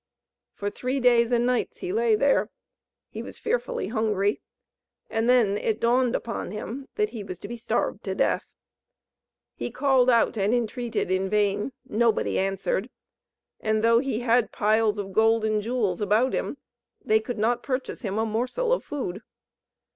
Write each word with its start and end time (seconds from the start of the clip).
For 0.55 0.71
three 0.71 0.99
days 0.99 1.31
and 1.31 1.45
nights 1.45 1.77
he 1.77 1.93
lay 1.93 2.15
there; 2.15 2.49
he 3.11 3.21
was 3.21 3.37
fearfully 3.37 3.89
hungry. 3.89 4.41
And 5.11 5.29
then 5.29 5.59
it 5.59 5.79
dawned 5.79 6.15
upon 6.15 6.49
him 6.49 6.87
that 6.95 7.11
he 7.11 7.23
was 7.23 7.37
to 7.37 7.47
be 7.47 7.55
starved 7.55 8.03
to 8.05 8.15
death! 8.15 8.47
He 9.53 9.69
called 9.69 10.09
out, 10.09 10.39
and 10.39 10.55
entreated 10.55 11.11
in 11.11 11.29
vain; 11.29 11.71
nobody 11.87 12.39
answered, 12.39 12.89
and 13.59 13.83
though 13.83 13.99
he 13.99 14.21
had 14.21 14.51
piles 14.51 14.97
of 14.97 15.13
gold 15.13 15.45
and 15.45 15.61
jewels 15.61 16.01
about 16.01 16.33
him, 16.33 16.57
they 17.05 17.19
could 17.19 17.37
not 17.37 17.61
purchase 17.61 18.01
him 18.01 18.17
a 18.17 18.25
morsel 18.25 18.73
of 18.73 18.83
food. 18.83 19.21